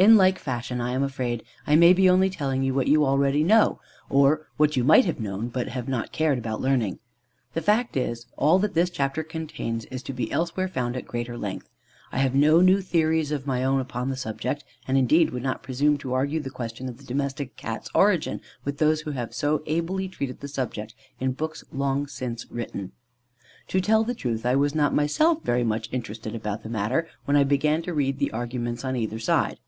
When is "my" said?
13.46-13.62